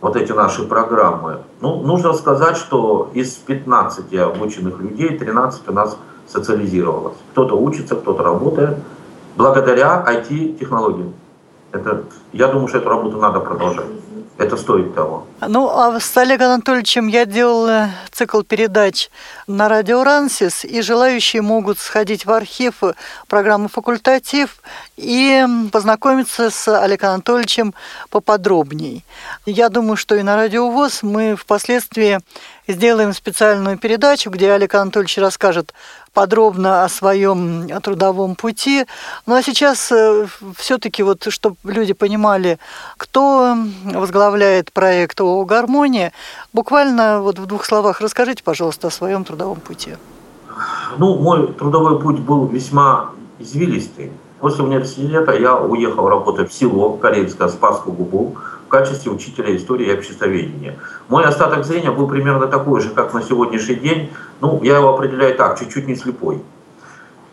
[0.00, 1.38] вот эти наши программы.
[1.62, 7.16] Ну, нужно сказать, что из 15 обученных людей 13 у нас социализировалось.
[7.32, 8.76] Кто-то учится, кто-то работает
[9.36, 11.14] благодаря IT-технологиям.
[11.72, 13.86] Это, я думаю, что эту работу надо продолжать
[14.36, 15.26] это стоит того.
[15.40, 19.10] Ну, а с Олегом Анатольевичем я делала цикл передач
[19.46, 22.82] на радио «Рансис», и желающие могут сходить в архив
[23.28, 24.60] программы «Факультатив»
[24.96, 27.74] и познакомиться с Олегом Анатольевичем
[28.10, 29.04] поподробней.
[29.46, 32.18] Я думаю, что и на радио ВОЗ мы впоследствии
[32.66, 35.74] сделаем специальную передачу, где Олег Анатольевич расскажет
[36.14, 38.86] подробно о своем трудовом пути.
[39.26, 42.58] Ну а сейчас э, все-таки вот, чтобы люди понимали,
[42.96, 46.12] кто возглавляет проект ООО «Гармония»,
[46.52, 49.96] буквально вот в двух словах расскажите, пожалуйста, о своем трудовом пути.
[50.98, 54.12] Ну, мой трудовой путь был весьма извилистый.
[54.40, 58.36] После университета я уехал работать в село Карельское, Спасскую губу,
[58.74, 60.74] качестве учителя истории и обществоведения.
[61.06, 64.10] Мой остаток зрения был примерно такой же, как на сегодняшний день.
[64.40, 66.42] Ну, я его определяю так, чуть-чуть не слепой.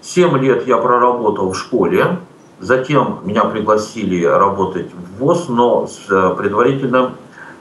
[0.02, 2.20] Семь лет я проработал в школе,
[2.60, 7.14] затем меня пригласили работать в ВОЗ, но с э, предварительным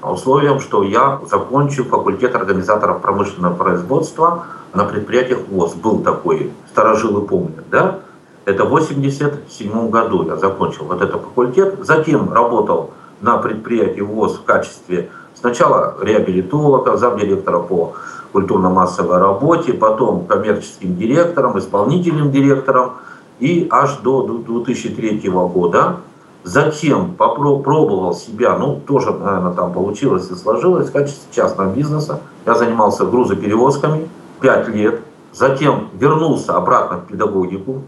[0.03, 5.73] условием, что я закончу факультет организаторов промышленного производства на предприятиях ВОЗ.
[5.75, 8.01] Был такой, старожилы помнят, да?
[8.45, 11.79] Это в 1987 году я закончил вот этот факультет.
[11.81, 17.94] Затем работал на предприятии ВОЗ в качестве сначала реабилитолога, замдиректора по
[18.33, 22.92] культурно-массовой работе, потом коммерческим директором, исполнительным директором
[23.40, 25.96] и аж до 2003 года.
[26.42, 32.20] Затем попробовал себя, ну тоже, наверное, там получилось и сложилось в качестве частного бизнеса.
[32.46, 34.09] Я занимался грузоперевозками
[34.40, 35.00] 5 лет.
[35.33, 37.83] Затем вернулся обратно в педагогику.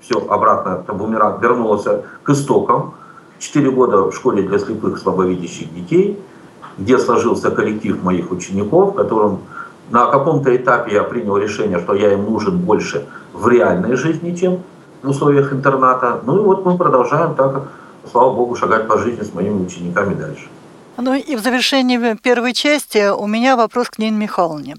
[0.00, 2.94] Все обратно, там бумеранг вернулся к истокам.
[3.38, 6.18] Четыре года в школе для слепых слабовидящих детей,
[6.76, 9.40] где сложился коллектив моих учеников, которым
[9.90, 14.62] на каком-то этапе я принял решение, что я им нужен больше в реальной жизни, чем
[15.02, 16.20] в условиях интерната.
[16.24, 17.68] Ну и вот мы продолжаем так,
[18.10, 20.48] слава богу, шагать по жизни с моими учениками дальше.
[20.96, 24.76] Ну и в завершении первой части у меня вопрос к Нине Михайловне.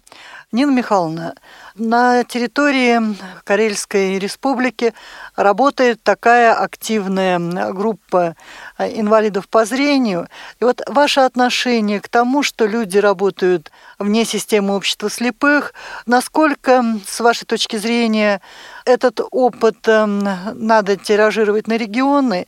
[0.51, 1.35] Нина Михайловна,
[1.75, 2.99] на территории
[3.43, 4.95] Карельской республики
[5.35, 7.37] работает такая активная
[7.71, 8.35] группа
[8.79, 10.27] инвалидов по зрению.
[10.59, 15.75] И вот ваше отношение к тому, что люди работают вне системы общества слепых,
[16.07, 18.41] насколько, с вашей точки зрения,
[18.85, 22.47] этот опыт эм, надо тиражировать на регионы,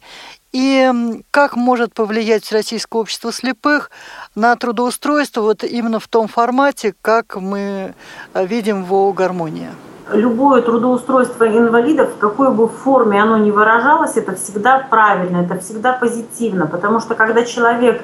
[0.52, 0.92] и
[1.32, 3.90] как может повлиять Российское общество слепых
[4.36, 7.94] на трудоустройство вот именно в том формате, как мы
[8.34, 9.72] э, видим в ООО «Гармония»?
[10.12, 15.94] Любое трудоустройство инвалидов, в какой бы форме оно ни выражалось, это всегда правильно, это всегда
[15.94, 18.02] позитивно, потому что когда человек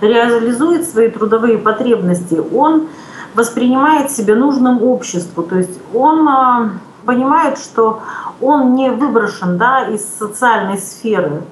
[0.00, 2.88] реализует свои трудовые потребности, он
[3.34, 6.70] воспринимает себя нужным обществу, то есть он э,
[7.04, 8.02] понимает, что
[8.40, 11.42] он не выброшен да, из социальной сферы,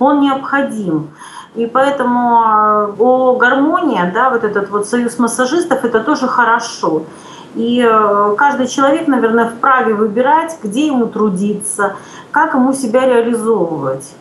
[0.00, 1.10] он необходим.
[1.54, 7.02] И поэтому э, о гармония, да, вот этот вот союз массажистов, это тоже хорошо.
[7.54, 11.96] И э, каждый человек, наверное, вправе выбирать, где ему трудиться,
[12.30, 14.14] как ему себя реализовывать.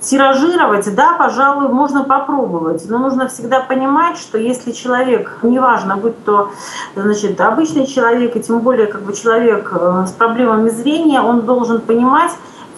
[0.00, 6.50] Тиражировать, да, пожалуй, можно попробовать, но нужно всегда понимать, что если человек, неважно, будь то
[6.94, 11.80] значит, обычный человек, и тем более как бы человек э, с проблемами зрения, он должен
[11.80, 12.32] понимать,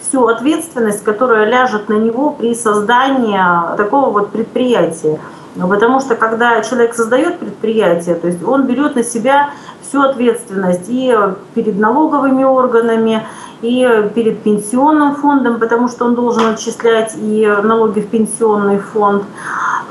[0.07, 3.39] всю ответственность, которая ляжет на него при создании
[3.75, 5.19] такого вот предприятия.
[5.55, 9.49] Потому что когда человек создает предприятие, то есть он берет на себя
[9.81, 11.15] всю ответственность и
[11.55, 13.25] перед налоговыми органами,
[13.61, 19.23] и перед пенсионным фондом, потому что он должен отчислять и налоги в пенсионный фонд.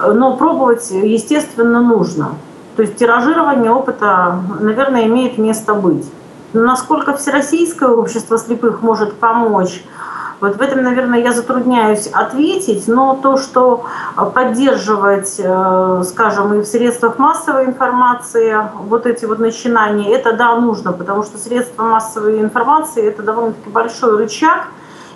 [0.06, 2.36] Но пробовать, естественно, нужно.
[2.76, 6.06] То есть тиражирование опыта, наверное, имеет место быть.
[6.56, 9.84] Насколько Всероссийское общество слепых может помочь–
[10.38, 13.86] вот в этом, наверное, я затрудняюсь ответить, но то, что
[14.34, 18.54] поддерживать, э, скажем, и в средствах массовой информации
[18.86, 24.18] вот эти вот начинания, это да, нужно, потому что средства массовой информации– это довольно-таки большой
[24.18, 24.66] рычаг,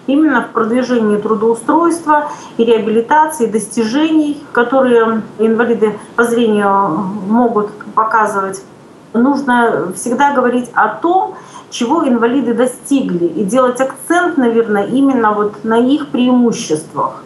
[0.07, 6.89] именно в продвижении трудоустройства и реабилитации достижений, которые инвалиды по зрению
[7.29, 8.63] могут показывать.
[9.13, 11.35] Нужно всегда говорить о том,
[11.71, 17.23] чего инвалиды достигли, и делать акцент, наверное, именно вот на их преимуществах.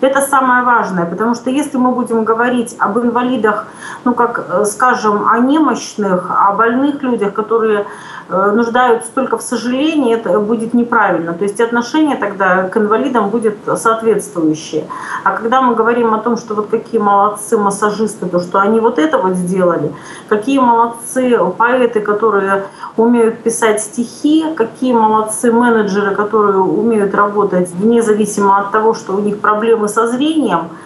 [0.00, 3.66] Это самое важное, потому что если мы будем говорить об инвалидах,
[4.04, 7.86] ну как, э, скажем, о немощных, о больных людях, которые
[8.28, 11.32] нуждаются только в сожалении, это будет неправильно.
[11.32, 14.84] То есть отношение тогда к инвалидам будет соответствующее.
[15.24, 18.98] А когда мы говорим о том, что вот какие молодцы массажисты, то что они вот
[18.98, 19.92] это вот сделали,
[20.28, 22.64] какие молодцы поэты, которые
[22.96, 29.20] умеют писать стихи, какие молодцы менеджеры, которые умеют работать вне зависимости от того, что у
[29.20, 30.68] них проблемы со зрением–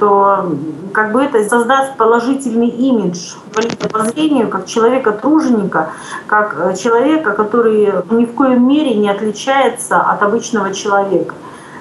[0.00, 0.56] то
[0.92, 3.34] как бы это создаст положительный имидж
[3.92, 5.90] по зрению как человека-труженика,
[6.26, 11.34] как э, человека, который ни в коем мере не отличается от обычного человека.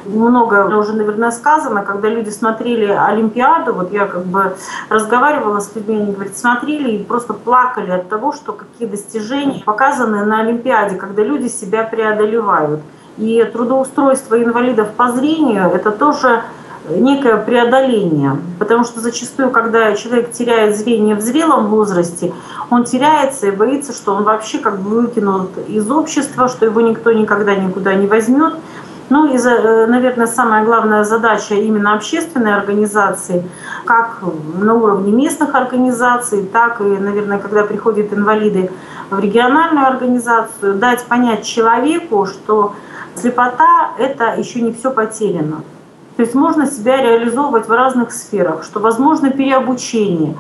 [0.06, 4.56] Много уже, наверное, сказано, когда люди смотрели Олимпиаду, вот я как бы
[4.90, 10.26] разговаривала с людьми, они говорят, смотрели и просто плакали от того, что какие достижения показаны
[10.26, 12.82] на Олимпиаде, когда люди себя преодолевают.
[13.18, 16.42] И трудоустройство инвалидов по зрению– это тоже
[16.90, 18.38] некое преодоление.
[18.58, 22.34] Потому что зачастую, когда человек теряет зрение в зрелом возрасте,
[22.70, 27.12] он теряется и боится, что он вообще как бы выкинут из общества, что его никто
[27.12, 28.54] никогда никуда не возьмет.
[29.10, 33.44] Ну и, э, наверное, самая главная задача именно общественной организации,
[33.86, 34.20] как
[34.62, 38.70] на уровне местных организаций, так и, наверное, когда приходят инвалиды
[39.10, 42.76] в региональную организацию, дать понять человеку, что
[43.16, 45.64] слепота– это еще не все потеряно.
[46.20, 50.36] То есть можно себя реализовывать в разных сферах, что возможно переобучение,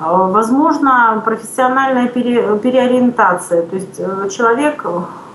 [0.00, 3.62] э, возможно профессиональная пере, переориентация.
[3.62, 4.84] То есть э, человек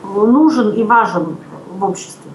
[0.03, 1.37] нужен и важен
[1.79, 2.29] в обществе.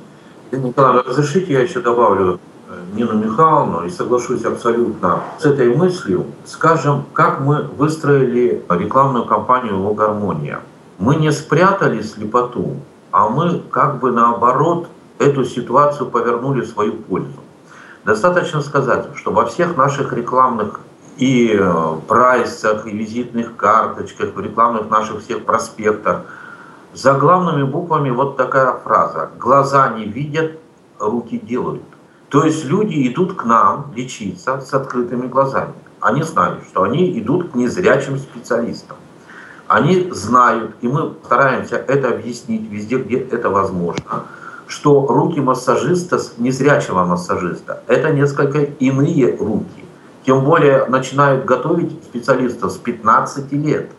[0.52, 2.40] Николай, разрешите я еще добавлю
[2.70, 6.24] э, Нину Михайловну и соглашусь абсолютно с этой мыслью.
[6.46, 10.61] Скажем, как мы выстроили рекламную кампанию «Гармония».
[10.98, 12.76] Мы не спрятали слепоту,
[13.11, 14.88] а мы как бы наоборот
[15.18, 17.36] эту ситуацию повернули в свою пользу.
[18.05, 20.80] Достаточно сказать, что во всех наших рекламных
[21.16, 26.22] и э, прайсах, и визитных карточках, в рекламных наших всех проспектах–
[26.92, 29.30] за главными буквами вот такая фраза.
[29.38, 30.59] Глаза не видят,
[30.98, 31.82] руки делают.
[32.28, 35.72] То есть люди идут к нам лечиться с открытыми глазами.
[36.01, 38.96] Они знают, что они идут к незрячим специалистам.
[39.68, 44.24] Они знают, и мы стараемся это объяснить везде, где это возможно,
[44.70, 49.84] что руки массажиста, незрячего массажиста, это несколько иные руки.
[50.24, 53.90] Тем более начинают готовить специалистов с 15 лет.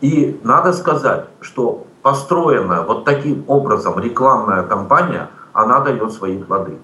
[0.00, 6.78] И надо сказать, что построенная вот таким образом рекламная кампания, она дает свои плоды.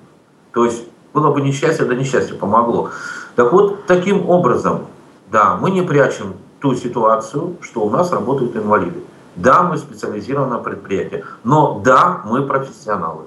[0.52, 2.90] То есть было бы несчастье, да несчастье помогло.
[3.36, 4.86] Так вот, таким образом,
[5.30, 9.03] да, мы не прячем ту ситуацию, что у нас работают инвалиды.
[9.36, 13.24] Да, мы специализированное предприятие, но да, мы профессионалы.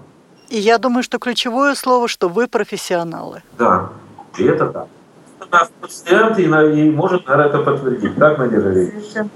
[0.49, 3.43] И я думаю, что ключевое слово, что вы профессионалы.
[3.57, 3.89] Да,
[4.37, 4.87] и это так.
[5.39, 8.15] У нас пациент и, и может, наверное, это подтвердить.
[8.15, 9.29] Так, Надежда Совершенно.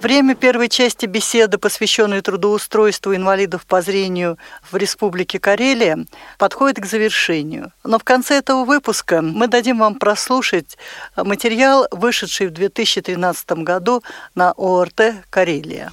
[0.00, 4.38] Время первой части беседы, посвященной трудоустройству инвалидов по зрению
[4.70, 6.06] в Республике Карелия,
[6.38, 7.72] подходит к завершению.
[7.82, 10.76] Но в конце этого выпуска мы дадим вам прослушать
[11.16, 14.02] материал, вышедший в 2013 году
[14.34, 15.90] на ОРТ «Карелия».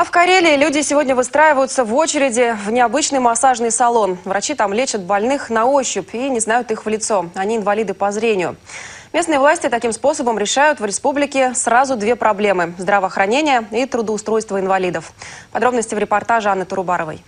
[0.00, 4.16] А в Карелии люди сегодня выстраиваются в очереди в необычный массажный салон.
[4.24, 7.28] Врачи там лечат больных на ощупь и не знают их в лицо.
[7.34, 8.56] Они инвалиды по зрению.
[9.12, 15.12] Местные власти таким способом решают в республике сразу две проблемы– здравоохранение и трудоустройство инвалидов.
[15.50, 17.20] Подробности в репортаже Анны Турубаровой.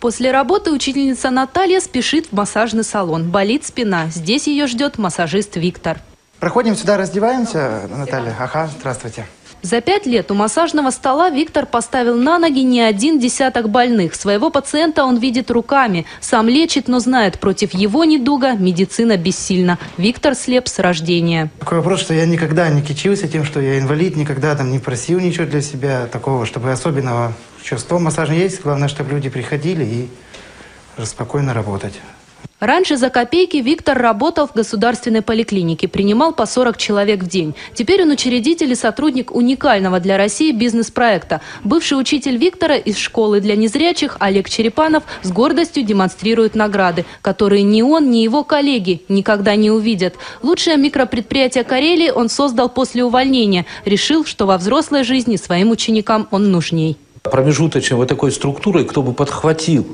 [0.00, 3.30] После работы учительница Наталья спешит в массажный салон.
[3.30, 4.08] Болит спина.
[4.08, 6.00] Здесь ее ждет массажист Виктор.
[6.40, 8.34] Проходим сюда, раздеваемся, Наталья.
[8.40, 9.26] Ага, здравствуйте.
[9.62, 14.14] За пять лет у массажного стола Виктор поставил на ноги не один десяток больных.
[14.14, 16.06] Своего пациента он видит руками.
[16.20, 19.78] Сам лечит, но знает, против его недуга медицина бессильна.
[19.98, 21.50] Виктор слеп с рождения.
[21.58, 25.20] Такой вопрос, что я никогда не кичился тем, что я инвалид, никогда там не просил
[25.20, 27.98] ничего для себя такого, чтобы особенного чувства.
[27.98, 32.00] Массаж есть, главное, чтобы люди приходили и спокойно работать.
[32.60, 37.54] Раньше за копейки Виктор работал в государственной поликлинике, принимал по 40 человек в день.
[37.74, 41.40] Теперь он учредитель и сотрудник уникального для России бизнес-проекта.
[41.64, 47.80] Бывший учитель Виктора из школы для незрячих Олег Черепанов с гордостью демонстрирует награды, которые ни
[47.80, 50.16] он, ни его коллеги никогда не увидят.
[50.42, 53.64] Лучшее микропредприятие Карелии он создал после увольнения.
[53.86, 56.98] Решил, что во взрослой жизни своим ученикам он нужней.
[57.22, 59.86] Промежуточной вот такой структурой, кто бы подхватил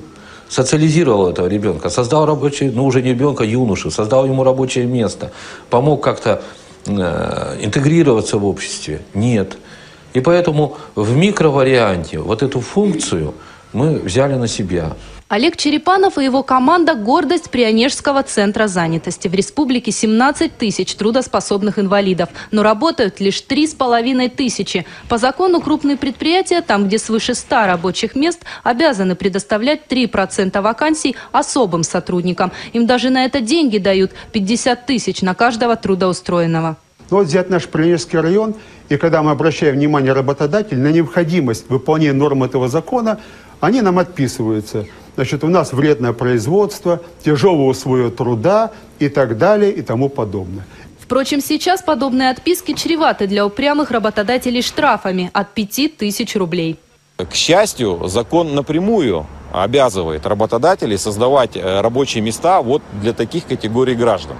[0.48, 5.32] социализировал этого ребенка, создал рабочий, ну уже не ребенка, а юношу, создал ему рабочее место,
[5.70, 6.42] помог как-то
[6.86, 9.02] э, интегрироваться в обществе.
[9.14, 9.56] Нет.
[10.14, 13.34] И поэтому в микроварианте вот эту функцию
[13.72, 14.92] мы взяли на себя.
[15.28, 19.26] Олег Черепанов и его команда– гордость Прионежского центра занятости.
[19.26, 24.86] В республике 17 тысяч трудоспособных инвалидов, но работают лишь 3,5 тысячи.
[25.08, 31.82] По закону крупные предприятия, там, где свыше 100 рабочих мест, обязаны предоставлять 3% вакансий особым
[31.82, 32.52] сотрудникам.
[32.72, 36.76] Им даже на это деньги дают– 50 тысяч на каждого трудоустроенного.
[37.10, 38.54] Вот взять наш Прилежский район,
[38.88, 43.18] и когда мы обращаем внимание работодателя на необходимость выполнения норм этого закона,
[43.58, 44.86] они нам отписываются–
[45.16, 50.64] значит, у нас вредное производство, тяжелые условия труда и так далее и тому подобное.
[51.00, 56.78] Впрочем, сейчас подобные отписки чреваты для упрямых работодателей штрафами от 5 тысяч рублей.
[57.16, 64.36] К счастью, закон напрямую обязывает работодателей создавать э, рабочие места вот для таких категорий граждан.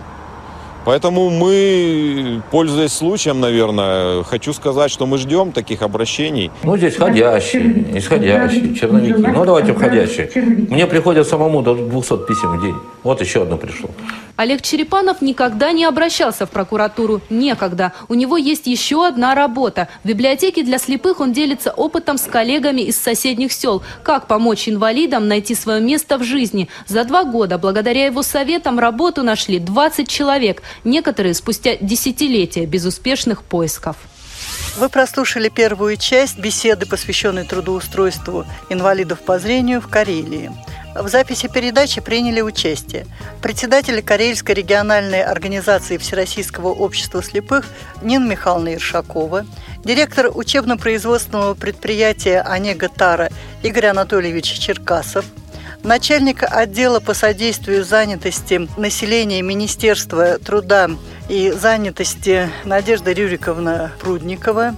[0.87, 6.53] Поэтому мы, пользуясь случаем, наверное, хочу сказать, что мы ждем таких обращений.
[6.63, 9.15] Ну, здесь входящие, исходящие, черновики.
[9.19, 10.31] Ну, давайте входящие.
[10.71, 12.77] Мне приходят самому до 200 писем в день.
[13.07, 13.89] Вот еще одно пришло.
[14.35, 17.21] Олег Черепанов никогда не обращался в прокуратуру.
[17.31, 17.93] Некогда.
[18.09, 19.87] У него есть еще одна работа.
[20.03, 23.85] В библиотеке для слепых он делится опытом с коллегами из соседних сел.
[24.03, 26.69] Как помочь инвалидам найти свое место в жизни.
[26.89, 30.65] За два года, благодаря его советам, работу нашли 20 человек.
[30.83, 33.99] Некоторые спустя десятилетия безуспешных поисков.
[34.79, 40.51] Вы прослушали первую часть беседы, посвященной трудоустройству инвалидов по зрению в Карелии.
[40.99, 43.07] В записи передачи приняли участие
[43.43, 47.67] председатель Карельской региональной организации Всероссийского общества слепых
[48.01, 49.45] Нина Михайловна Иршакова,
[49.85, 53.31] директор учебно-производственного предприятия «Онега Тара»
[53.63, 55.27] Игорь Анатольевич Черкасов,
[55.83, 60.91] начальник отдела по содействию занятости населения Министерства труда
[61.29, 64.75] и занятости Надежда Рюриковна Прудникова,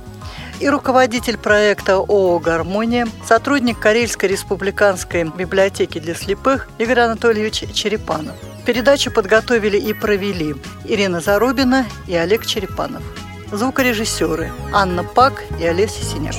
[0.60, 8.34] и руководитель проекта ООО «Гармония», сотрудник Карельской республиканской библиотеки для слепых Игорь Анатольевич Черепанов.
[8.66, 10.54] Передачу подготовили и провели
[10.84, 13.02] Ирина Зарубина и Олег Черепанов.
[13.50, 16.36] Звукорежиссеры Анна Пак и Олеся Синяк.